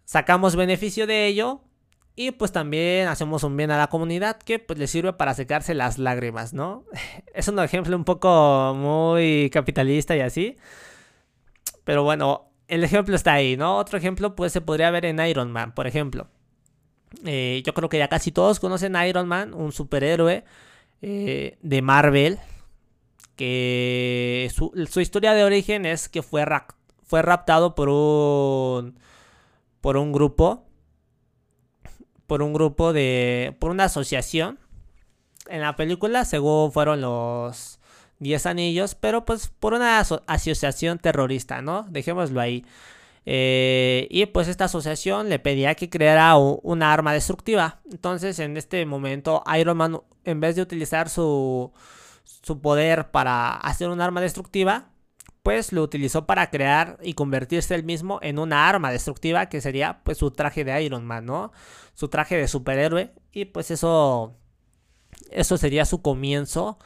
sacamos 0.05 0.55
beneficio 0.55 1.07
de 1.07 1.26
ello 1.26 1.62
y 2.21 2.33
pues 2.33 2.51
también 2.51 3.07
hacemos 3.07 3.45
un 3.45 3.57
bien 3.57 3.71
a 3.71 3.79
la 3.79 3.87
comunidad 3.87 4.39
que 4.39 4.59
pues 4.59 4.77
le 4.77 4.89
sirve 4.89 5.13
para 5.13 5.35
secarse 5.35 5.73
las 5.73 5.99
lágrimas, 5.99 6.53
¿no? 6.53 6.83
Es 7.33 7.47
un 7.47 7.61
ejemplo 7.61 7.97
un 7.97 8.05
poco 8.05 8.75
muy 8.77 9.49
capitalista 9.53 10.17
y 10.17 10.21
así. 10.23 10.57
Pero 11.85 12.03
bueno, 12.03 12.51
el 12.67 12.83
ejemplo 12.83 13.15
está 13.15 13.35
ahí, 13.35 13.57
¿no? 13.57 13.77
Otro 13.77 13.99
ejemplo 13.99 14.35
pues 14.35 14.53
se 14.53 14.61
podría 14.61 14.91
ver 14.91 15.05
en 15.05 15.21
Iron 15.21 15.53
Man, 15.53 15.73
por 15.73 15.87
ejemplo. 15.87 16.27
Eh, 17.25 17.63
yo 17.65 17.73
creo 17.73 17.89
que 17.89 17.99
ya 17.99 18.09
casi 18.09 18.33
todos 18.33 18.59
conocen 18.59 18.97
a 18.97 19.07
Iron 19.07 19.29
Man, 19.29 19.55
un 19.55 19.71
superhéroe 19.71 20.43
eh, 21.03 21.57
de 21.63 21.83
Marvel. 21.83 22.41
Que 23.37 24.51
su, 24.53 24.73
historia 25.01 25.35
de 25.35 25.45
origen 25.45 25.87
es 25.87 26.09
que 26.09 26.23
fue, 26.23 26.45
fue 27.05 27.23
raptado 27.23 27.77
por 27.77 27.89
un, 27.89 28.99
por 29.81 29.97
un 29.97 30.11
grupo 30.11 30.68
por 32.29 32.43
un 32.43 32.53
grupo 32.53 32.93
de. 32.93 33.57
por 33.59 33.73
una 33.73 33.85
asociación. 33.85 34.61
En 35.49 35.63
la 35.63 35.75
película, 35.77 36.27
según 36.27 36.71
fueron 36.73 37.01
los 37.01 37.81
10 38.21 38.47
anillos, 38.47 38.95
pero 38.95 39.25
pues 39.25 39.49
por 39.49 39.73
una 39.73 39.99
asociación 39.99 40.99
terrorista, 40.99 41.63
¿no? 41.63 41.87
Dejémoslo 41.89 42.41
ahí. 42.41 42.67
Eh, 43.25 44.07
y 44.11 44.27
pues 44.27 44.47
esta 44.49 44.67
asociación 44.67 45.31
le 45.31 45.39
pedía 45.39 45.75
que 45.75 45.89
creara 45.89 46.37
una 46.37 46.93
arma 46.93 47.15
destructiva. 47.15 47.81
Entonces, 47.91 48.39
en 48.41 48.59
este 48.59 48.85
momento, 48.85 49.43
Iron 49.59 49.79
Man, 49.79 50.01
en 50.25 50.41
vez 50.41 50.55
de 50.55 50.63
utilizar 50.63 51.09
su, 51.09 51.73
su 52.25 52.61
poder 52.61 53.11
para 53.11 53.57
hacer 53.57 53.89
un 53.89 54.03
arma 54.03 54.21
destructiva, 54.21 54.91
pues 55.42 55.73
lo 55.73 55.83
utilizó 55.83 56.26
para 56.26 56.50
crear 56.50 56.99
y 57.02 57.14
convertirse 57.14 57.75
él 57.75 57.85
mismo 57.85 58.18
en 58.23 58.38
una 58.38 58.68
arma 58.68 58.90
destructiva 58.90 59.49
que 59.49 59.61
sería 59.61 60.00
pues 60.04 60.18
su 60.18 60.30
traje 60.30 60.64
de 60.64 60.83
Iron 60.83 61.07
Man, 61.07 61.26
¿no? 61.26 61.52
Su 61.95 62.09
traje 62.09 62.37
de 62.37 62.49
superhéroe 62.49 63.12
y 63.33 63.47
pues 63.47 63.71
eso 63.71 64.37
eso 65.30 65.57
sería 65.57 65.85
su 65.85 66.02
comienzo 66.02 66.78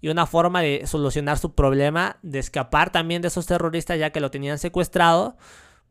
y 0.00 0.08
una 0.08 0.26
forma 0.26 0.62
de 0.62 0.86
solucionar 0.86 1.38
su 1.38 1.54
problema, 1.54 2.18
de 2.22 2.38
escapar 2.38 2.90
también 2.90 3.22
de 3.22 3.28
esos 3.28 3.46
terroristas 3.46 3.98
ya 3.98 4.10
que 4.10 4.20
lo 4.20 4.30
tenían 4.30 4.58
secuestrado, 4.58 5.36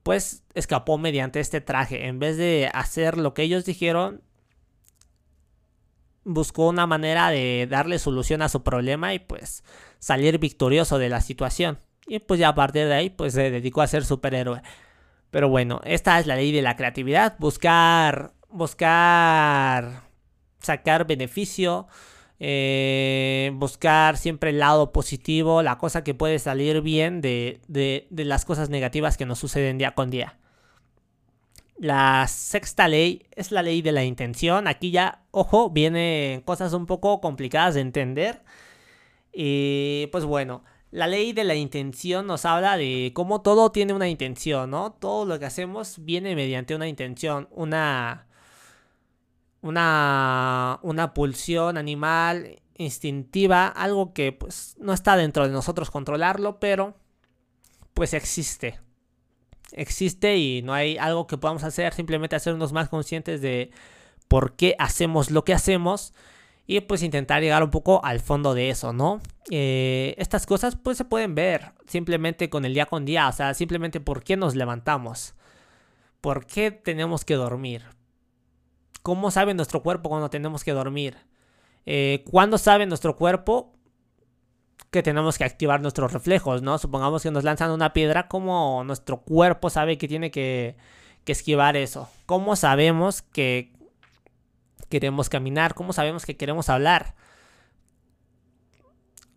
pues 0.04 0.44
escapó 0.56 0.98
mediante 0.98 1.40
este 1.40 1.62
traje. 1.62 2.08
En 2.08 2.20
vez 2.20 2.38
de 2.38 2.70
hacer 2.74 3.18
lo 3.18 3.34
que 3.34 3.44
ellos 3.44 3.66
dijeron, 3.66 4.24
buscó 6.24 6.68
una 6.68 6.88
manera 6.88 7.30
de 7.30 7.68
darle 7.70 8.00
solución 8.00 8.42
a 8.42 8.50
su 8.50 8.64
problema 8.64 9.14
y 9.14 9.20
pues 9.20 9.64
salir 10.00 10.40
victorioso 10.40 10.98
de 10.98 11.10
la 11.10 11.22
situación. 11.22 11.80
Y 12.10 12.20
pues 12.20 12.40
ya 12.40 12.50
a 12.50 12.56
partir 12.56 12.88
de 12.88 12.94
ahí, 12.96 13.10
pues 13.12 13.34
se 13.34 13.52
dedicó 13.52 13.82
a 13.82 13.88
ser 13.88 14.04
superhéroe. 14.04 14.62
Pero 15.30 15.48
bueno, 15.48 15.80
esta 15.86 16.20
es 16.20 16.26
la 16.26 16.36
ley 16.36 16.52
de 16.52 16.64
la 16.64 16.76
creatividad. 16.76 17.36
Buscar, 17.38 18.34
buscar, 18.50 20.02
sacar 20.60 21.06
beneficio. 21.06 21.88
Eh, 22.42 23.52
buscar 23.56 24.18
siempre 24.18 24.52
el 24.52 24.60
lado 24.60 24.92
positivo, 24.94 25.62
la 25.62 25.78
cosa 25.78 26.04
que 26.06 26.14
puede 26.14 26.40
salir 26.40 26.82
bien 26.82 27.20
de, 27.20 27.60
de, 27.68 28.08
de 28.10 28.26
las 28.26 28.46
cosas 28.46 28.70
negativas 28.70 29.18
que 29.18 29.26
nos 29.26 29.40
suceden 29.40 29.78
día 29.78 29.92
con 29.92 30.10
día. 30.10 30.40
La 31.78 32.26
sexta 32.28 32.88
ley 32.88 33.26
es 33.36 33.52
la 33.52 33.62
ley 33.62 33.82
de 33.82 33.92
la 33.92 34.04
intención. 34.04 34.68
Aquí 34.68 34.92
ya, 34.92 35.22
ojo, 35.32 35.70
vienen 35.70 36.42
cosas 36.42 36.74
un 36.74 36.86
poco 36.86 37.22
complicadas 37.22 37.76
de 37.76 37.82
entender. 37.82 38.42
Y 39.32 40.08
pues 40.12 40.26
bueno, 40.26 40.64
la 40.92 41.08
ley 41.08 41.34
de 41.34 41.44
la 41.44 41.56
intención 41.56 42.26
nos 42.28 42.46
habla 42.46 42.78
de 42.78 43.12
cómo 43.14 43.42
todo 43.42 43.72
tiene 43.72 43.94
una 43.94 44.10
intención, 44.10 44.72
¿no? 44.72 44.92
Todo 44.94 45.26
lo 45.26 45.40
que 45.40 45.46
hacemos 45.46 46.04
viene 46.04 46.36
mediante 46.36 46.76
una 46.76 46.88
intención, 46.88 47.48
una 47.52 48.28
una 49.62 50.80
una 50.82 51.14
pulsión 51.14 51.78
animal 51.78 52.62
instintiva, 52.78 53.68
algo 53.68 54.14
que 54.14 54.32
pues 54.32 54.76
no 54.80 54.94
está 54.94 55.18
dentro 55.18 55.46
de 55.46 55.54
nosotros 55.54 55.92
controlarlo, 55.92 56.60
pero 56.60 56.96
pues 57.94 58.14
existe. 58.14 58.80
Existe 59.72 60.38
y 60.38 60.62
no 60.64 60.74
hay 60.74 60.98
algo 60.98 61.28
que 61.28 61.38
podamos 61.38 61.64
hacer, 61.64 61.94
simplemente 61.94 62.36
hacernos 62.36 62.74
más 62.74 62.90
conscientes 62.90 63.42
de 63.42 63.72
por 64.28 64.56
qué 64.56 64.76
hacemos 64.80 65.30
lo 65.30 65.44
que 65.44 65.54
hacemos 65.54 66.14
y 66.70 66.82
pues 66.82 67.02
intentar 67.02 67.42
llegar 67.42 67.64
un 67.64 67.72
poco 67.72 68.00
al 68.06 68.20
fondo 68.20 68.54
de 68.54 68.70
eso, 68.70 68.94
¿no? 68.94 69.22
Eh, 69.50 70.14
estas 70.20 70.46
cosas 70.46 70.76
pues 70.76 71.00
se 71.00 71.04
pueden 71.04 71.34
ver 71.34 71.72
simplemente 71.88 72.52
con 72.52 72.64
el 72.64 72.76
día 72.76 72.86
con 72.86 73.06
día, 73.06 73.28
o 73.28 73.32
sea, 73.32 73.56
simplemente 73.56 74.00
por 74.00 74.24
qué 74.24 74.38
nos 74.38 74.56
levantamos, 74.56 75.34
por 76.22 76.46
qué 76.46 76.70
tenemos 76.70 77.26
que 77.26 77.34
dormir, 77.34 77.86
cómo 79.02 79.32
sabe 79.32 79.56
nuestro 79.56 79.82
cuerpo 79.82 80.10
cuando 80.10 80.30
tenemos 80.30 80.64
que 80.64 80.74
dormir, 80.74 81.18
eh, 81.88 82.24
cuándo 82.30 82.60
sabe 82.60 82.86
nuestro 82.86 83.16
cuerpo 83.16 83.74
que 84.92 85.02
tenemos 85.02 85.40
que 85.40 85.46
activar 85.46 85.82
nuestros 85.82 86.14
reflejos, 86.14 86.62
¿no? 86.62 86.78
Supongamos 86.78 87.24
que 87.24 87.32
nos 87.32 87.44
lanzan 87.44 87.72
una 87.72 87.94
piedra, 87.94 88.28
¿cómo 88.28 88.84
nuestro 88.84 89.22
cuerpo 89.22 89.72
sabe 89.72 89.98
que 89.98 90.08
tiene 90.08 90.30
que, 90.30 90.76
que 91.24 91.32
esquivar 91.32 91.76
eso? 91.78 92.12
¿Cómo 92.28 92.56
sabemos 92.56 93.24
que 93.24 93.72
queremos 94.90 95.30
caminar, 95.30 95.74
cómo 95.74 95.94
sabemos 95.94 96.26
que 96.26 96.36
queremos 96.36 96.70
hablar, 96.70 97.16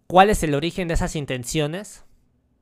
cuál 0.06 0.30
es 0.30 0.42
el 0.42 0.54
origen 0.54 0.88
de 0.88 0.94
esas 0.94 1.16
intenciones, 1.16 2.04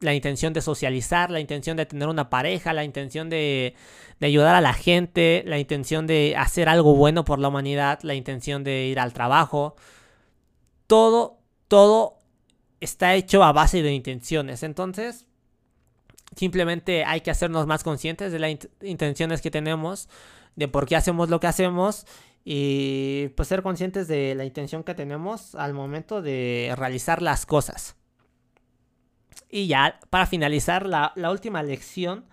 la 0.01 0.15
intención 0.15 0.53
de 0.53 0.63
socializar, 0.63 1.31
la 1.31 1.41
intención 1.41 1.77
de 1.77 1.87
tener 1.87 2.09
una 2.09 2.31
pareja, 2.31 2.73
la 2.73 2.85
intención 2.85 3.29
de, 3.29 3.75
ayudar 4.21 4.55
a 4.55 4.61
la 4.61 4.73
gente, 4.73 5.43
la 5.47 5.59
intención 5.59 6.07
de 6.07 6.35
hacer 6.37 6.69
algo 6.69 6.97
bueno 6.97 7.25
por 7.25 7.39
la 7.39 7.49
humanidad, 7.49 8.01
la 8.03 8.15
intención 8.15 8.65
de 8.65 8.87
ir 8.87 8.99
al 8.99 9.13
trabajo. 9.13 9.77
Todo, 10.87 11.39
todo 11.69 12.19
está 12.81 13.15
hecho 13.15 13.45
a 13.45 13.53
base 13.53 13.83
de 13.83 13.93
intenciones. 13.93 14.63
Entonces, 14.63 15.27
simplemente 16.37 17.05
hay 17.05 17.21
que 17.21 17.31
hacernos 17.31 17.67
más 17.67 17.85
conscientes 17.85 18.33
de 18.33 18.39
las 18.39 18.57
intenciones 18.83 19.41
que 19.41 19.51
tenemos, 19.51 20.09
de 20.57 20.69
por 20.69 20.87
qué 20.87 20.97
hacemos 20.97 21.29
lo 21.29 21.41
que 21.41 21.47
hacemos 21.47 22.07
y 22.45 23.29
pues 23.37 23.49
ser 23.49 23.63
conscientes 23.63 24.09
de 24.09 24.35
la 24.35 24.45
intención 24.45 24.83
que 24.83 24.95
tenemos 24.95 25.55
al 25.55 25.75
momento 25.75 26.23
de 26.23 26.73
realizar 26.77 27.23
las 27.23 27.47
cosas. 27.47 27.97
Y 29.51 29.67
ya, 29.67 29.99
para 30.11 30.27
finalizar, 30.27 30.87
la, 30.87 31.13
última 31.31 31.63
lección, 31.63 32.25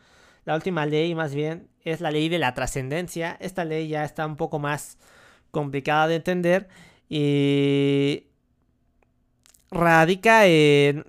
la 0.46 0.56
última 0.56 0.86
ley 0.86 1.16
más 1.16 1.34
bien, 1.34 1.68
es 1.84 2.00
la 2.00 2.12
ley 2.12 2.30
de 2.30 2.38
la 2.38 2.54
trascendencia. 2.54 3.38
Esta 3.39 3.66
ley 3.66 3.88
ya 3.88 4.04
está 4.04 4.25
un 4.25 4.36
poco 4.36 4.60
más 4.60 4.98
complicada 5.51 6.08
de 6.08 6.16
entender 6.16 6.68
y 7.10 8.27
radica 9.72 10.46
en, 10.46 11.06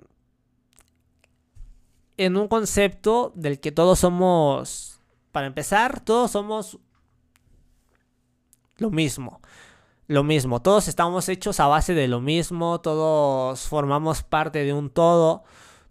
en 2.19 2.37
un 2.37 2.49
concepto 2.49 3.33
del 3.35 3.61
que 3.61 3.73
todos 3.73 4.01
somos, 4.01 5.01
para 5.33 5.47
empezar, 5.47 6.01
todos 6.01 6.33
somos 6.33 6.79
lo 8.77 8.91
mismo. 8.91 9.41
Lo 10.09 10.25
mismo, 10.25 10.63
todos 10.63 10.89
estamos 10.89 11.29
hechos 11.29 11.61
a 11.61 11.67
base 11.67 11.93
de 11.93 12.09
lo 12.09 12.21
mismo, 12.21 12.81
todos 12.81 13.61
formamos 13.69 14.23
parte 14.23 14.65
de 14.65 14.73
un 14.73 14.89
todo, 14.89 15.45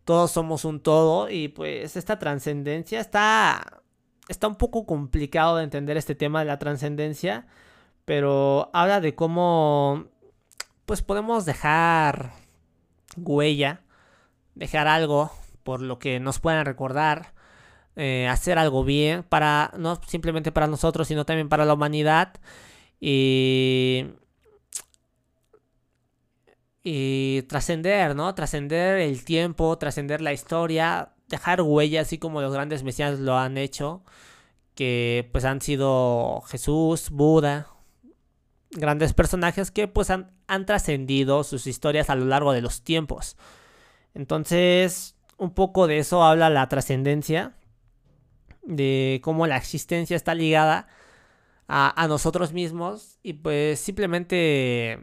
todos 0.05 0.31
somos 0.31 0.65
un 0.65 0.79
todo 0.79 1.29
y 1.29 1.49
pues 1.49 1.95
esta 1.95 2.17
trascendencia 2.17 2.99
está 2.99 3.83
está 4.27 4.47
un 4.47 4.55
poco 4.55 4.87
complicado 4.87 5.57
de 5.57 5.65
entender 5.65 5.97
este 5.97 6.15
tema 6.15 6.39
de 6.39 6.45
la 6.45 6.57
trascendencia, 6.57 7.45
pero 8.05 8.71
habla 8.73 9.01
de 9.01 9.13
cómo 9.13 10.05
pues 10.85 11.03
podemos 11.03 11.45
dejar 11.45 12.31
huella, 13.17 13.81
dejar 14.55 14.87
algo 14.87 15.31
por 15.67 15.81
lo 15.81 15.99
que 15.99 16.21
nos 16.21 16.39
puedan 16.39 16.65
recordar, 16.65 17.33
eh, 17.97 18.25
hacer 18.29 18.57
algo 18.57 18.85
bien 18.85 19.23
para 19.23 19.73
no 19.77 19.99
simplemente 20.07 20.53
para 20.53 20.65
nosotros, 20.65 21.09
sino 21.09 21.25
también 21.25 21.49
para 21.49 21.65
la 21.65 21.73
humanidad 21.73 22.35
y, 23.01 24.05
y 26.83 27.41
trascender, 27.49 28.15
¿no? 28.15 28.33
Trascender 28.33 28.99
el 29.01 29.25
tiempo, 29.25 29.77
trascender 29.77 30.21
la 30.21 30.31
historia, 30.31 31.09
dejar 31.27 31.61
huellas 31.61 32.07
así 32.07 32.17
como 32.17 32.41
los 32.41 32.53
grandes 32.53 32.83
mesías 32.83 33.19
lo 33.19 33.37
han 33.37 33.57
hecho, 33.57 34.05
que 34.73 35.29
pues 35.33 35.43
han 35.43 35.59
sido 35.59 36.43
Jesús, 36.47 37.09
Buda, 37.09 37.67
grandes 38.71 39.13
personajes 39.13 39.69
que 39.69 39.89
pues 39.89 40.11
han, 40.11 40.31
han 40.47 40.65
trascendido 40.65 41.43
sus 41.43 41.67
historias 41.67 42.09
a 42.09 42.15
lo 42.15 42.23
largo 42.23 42.53
de 42.53 42.61
los 42.61 42.83
tiempos. 42.83 43.35
Entonces, 44.13 45.16
un 45.37 45.53
poco 45.53 45.87
de 45.87 45.99
eso 45.99 46.23
habla 46.23 46.49
la 46.49 46.67
trascendencia, 46.69 47.53
de 48.63 49.21
cómo 49.23 49.47
la 49.47 49.57
existencia 49.57 50.15
está 50.15 50.33
ligada 50.35 50.87
a, 51.67 52.05
nosotros 52.07 52.53
mismos 52.53 53.19
y 53.23 53.33
pues 53.33 53.79
simplemente 53.79 54.99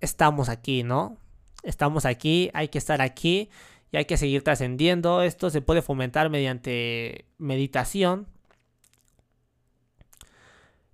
estamos 0.00 0.48
aquí, 0.48 0.82
¿no? 0.82 1.16
Estamos 1.62 2.04
aquí, 2.04 2.50
hay 2.54 2.68
que 2.68 2.78
estar 2.78 3.00
aquí 3.00 3.50
y 3.92 3.96
hay 3.96 4.04
que 4.04 4.16
seguir 4.16 4.42
trascendiendo. 4.42 5.22
Esto 5.22 5.50
se 5.50 5.62
puede 5.62 5.82
fomentar 5.82 6.28
mediante 6.28 7.26
meditación. 7.38 8.26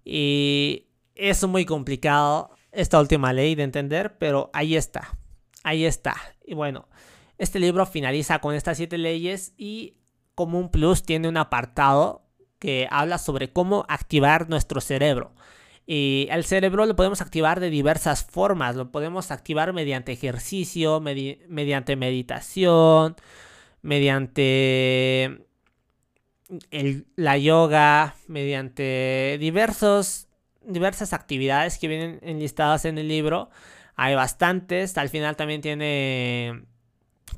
Y 0.04 0.86
es 1.14 1.46
muy 1.46 1.64
complicado 1.64 2.50
esta 2.70 3.00
última 3.00 3.32
ley 3.32 3.54
de 3.54 3.64
entender, 3.64 4.18
pero 4.18 4.50
ahí 4.52 4.76
está. 4.76 5.16
Ahí 5.64 5.84
está. 5.84 6.16
Y 6.44 6.54
bueno, 6.54 6.88
este 7.38 7.58
libro 7.60 7.86
finaliza 7.86 8.40
con 8.40 8.54
estas 8.54 8.76
siete 8.76 8.98
leyes 8.98 9.54
y 9.56 9.94
como 10.34 10.58
un 10.58 10.70
plus 10.70 11.02
tiene 11.02 11.28
un 11.28 11.36
apartado 11.36 12.22
que 12.58 12.86
habla 12.90 13.18
sobre 13.18 13.52
cómo 13.52 13.86
activar 13.88 14.48
nuestro 14.48 14.80
cerebro. 14.80 15.32
Y 15.86 16.28
el 16.30 16.44
cerebro 16.44 16.84
lo 16.84 16.96
podemos 16.96 17.22
activar 17.22 17.60
de 17.60 17.70
diversas 17.70 18.22
formas. 18.22 18.76
Lo 18.76 18.92
podemos 18.92 19.30
activar 19.30 19.72
mediante 19.72 20.12
ejercicio, 20.12 21.00
mediante 21.00 21.96
meditación, 21.96 23.16
mediante 23.80 25.46
la 27.16 27.38
yoga, 27.38 28.16
mediante 28.26 29.38
diversos, 29.40 30.28
diversas 30.62 31.12
actividades 31.14 31.78
que 31.78 31.88
vienen 31.88 32.18
enlistadas 32.22 32.84
en 32.84 32.98
el 32.98 33.08
libro. 33.08 33.48
Hay 33.96 34.14
bastantes. 34.14 34.98
Al 34.98 35.08
final 35.08 35.36
también 35.36 35.62
tiene 35.62 36.64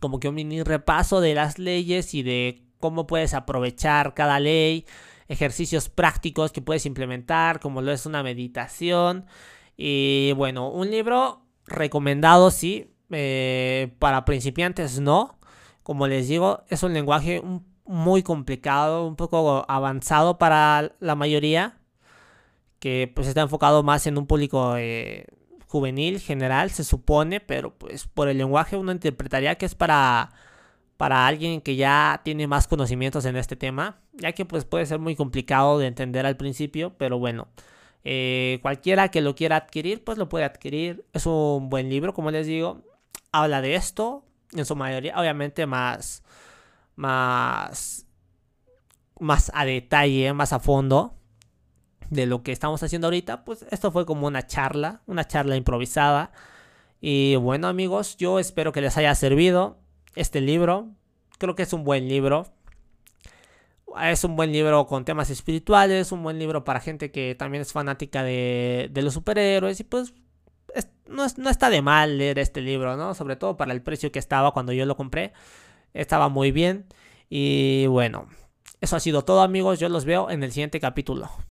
como 0.01 0.19
que 0.19 0.29
un 0.29 0.35
mini 0.35 0.63
repaso 0.63 1.21
de 1.21 1.35
las 1.35 1.59
leyes 1.59 2.15
y 2.15 2.23
de 2.23 2.65
cómo 2.81 3.07
puedes 3.07 3.35
aprovechar 3.35 4.15
cada 4.15 4.41
ley 4.41 4.87
ejercicios 5.29 5.89
prácticos 5.89 6.51
que 6.51 6.61
puedes 6.61 6.87
implementar, 6.87 7.61
como 7.61 7.83
lo 7.83 7.93
es 7.93 8.05
una 8.05 8.25
meditación. 8.25 9.27
Y 9.77 10.33
bueno, 10.33 10.69
un 10.71 10.91
libro 10.91 11.47
recomendado, 11.67 12.51
sí, 12.51 12.91
eh, 13.11 13.95
para 14.01 14.25
principiantes 14.25 14.99
no. 14.99 15.39
Como 15.85 16.09
les 16.09 16.27
digo, 16.27 16.65
es 16.69 16.83
un 16.83 16.95
lenguaje 16.95 17.43
muy 17.85 18.23
complicado, 18.25 19.07
un 19.07 19.17
poco 19.17 19.65
avanzado 19.69 20.37
para 20.39 20.93
la 20.99 21.15
mayoría, 21.15 21.79
que 22.81 23.11
pues 23.15 23.29
está 23.29 23.43
enfocado 23.43 23.83
más 23.85 24.07
en 24.09 24.19
un 24.19 24.27
público 24.27 24.77
eh, 24.77 25.27
juvenil 25.71 26.19
general, 26.19 26.71
se 26.71 26.83
supone, 26.83 27.39
pero 27.39 27.73
pues 27.73 28.09
por 28.09 28.29
el 28.29 28.39
lenguaje 28.39 28.77
uno 28.77 28.91
interpretaría 28.91 29.55
que 29.55 29.67
es 29.67 29.77
para 29.77 30.33
para 30.97 31.27
alguien 31.29 31.61
que 31.61 31.77
ya 31.77 32.21
tiene 32.25 32.47
más 32.47 32.67
conocimientos 32.67 33.25
en 33.25 33.37
este 33.37 33.57
tema, 33.57 34.01
ya 34.13 34.33
que 34.33 34.45
pues 34.45 34.65
puede 34.65 34.85
ser 34.85 34.99
muy 34.99 35.17
complicado 35.17 35.79
de 35.79 35.87
entender 35.87 36.27
al 36.27 36.37
principio, 36.37 36.95
pero 36.99 37.19
bueno, 37.19 37.49
eh, 38.05 38.59
cualquiera 38.63 39.11
que 39.11 39.21
lo 39.21 39.35
quiera 39.35 39.57
adquirir, 39.57 40.05
pues 40.05 40.19
lo 40.19 40.29
puede 40.29 40.45
adquirir. 40.45 41.07
Es 41.15 41.25
un 41.25 41.71
buen 41.71 41.89
libro, 41.89 42.13
como 42.13 42.31
les 42.31 42.47
digo, 42.47 42.83
habla 43.33 43.63
de 43.63 43.77
esto 43.77 44.25
en 44.53 44.67
su 44.67 44.77
mayoría, 44.77 45.19
obviamente 45.19 45.67
más, 45.67 46.23
más, 46.97 48.07
más 49.21 49.51
a 49.55 49.65
detalle, 49.65 50.33
más 50.35 50.53
a 50.53 50.59
fondo 50.59 51.20
de 52.11 52.27
lo 52.27 52.43
que 52.43 52.53
estamos 52.53 52.83
haciendo 52.83 53.07
ahorita, 53.07 53.45
pues 53.45 53.65
esto 53.71 53.93
fue 53.93 54.05
como 54.05 54.27
una 54.27 54.47
charla, 54.47 55.01
una 55.07 55.27
charla 55.27 55.57
improvisada. 55.57 56.33
Y 57.01 57.37
bueno 57.37 57.69
amigos, 57.69 58.17
yo 58.19 58.39
espero 58.39 58.73
que 58.73 58.81
les 58.81 58.97
haya 58.97 59.15
servido 59.15 59.79
este 60.17 60.41
libro. 60.41 60.89
Creo 61.39 61.55
que 61.55 61.63
es 61.63 61.73
un 61.73 61.85
buen 61.85 62.09
libro. 62.09 62.49
Es 64.03 64.23
un 64.25 64.37
buen 64.37 64.53
libro 64.53 64.87
con 64.87 65.05
temas 65.05 65.31
espirituales, 65.31 66.13
un 66.13 66.23
buen 66.23 66.39
libro 66.39 66.65
para 66.65 66.81
gente 66.81 67.11
que 67.11 67.35
también 67.35 67.63
es 67.63 67.73
fanática 67.73 68.23
de, 68.23 68.91
los 68.95 69.15
superhéroes 69.15 69.81
y 69.81 69.85
pues 69.85 70.15
no, 71.09 71.27
no, 71.39 71.51
está 71.51 71.71
de 71.71 71.83
mal 71.83 72.19
leer 72.19 72.39
este 72.39 72.61
libro, 72.61 72.97
¿no? 72.97 73.15
Sobre 73.15 73.35
todo 73.35 73.57
para 73.57 73.73
el 73.73 73.83
precio 73.83 74.13
que 74.13 74.21
estaba 74.21 74.53
cuando 74.53 74.73
yo 74.73 74.87
lo 74.87 74.97
compré. 74.97 75.33
Estaba 75.93 76.29
muy 76.29 76.53
bien. 76.53 76.87
Y 77.29 77.87
bueno, 77.87 78.29
eso 78.81 78.97
ha 78.97 79.01
sido 79.01 79.23
todo 79.23 79.43
amigos. 79.43 79.81
Yo 79.81 79.89
los 79.89 80.05
veo 80.05 80.31
en 80.31 80.45
el 80.45 80.53
siguiente 80.53 80.79
capítulo. 80.79 81.31